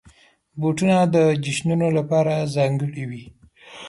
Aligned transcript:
بوټونه 0.59 0.97
د 1.15 1.17
جشنونو 1.43 1.87
لپاره 1.97 2.33
ځانګړي 2.55 3.03
وي. 3.09 3.23